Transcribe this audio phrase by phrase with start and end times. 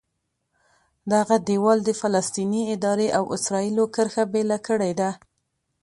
[1.13, 5.09] دغه دیوال د فلسطیني ادارې او اسرایلو کرښه بېله کړې ده.